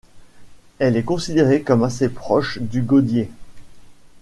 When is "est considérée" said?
0.97-1.61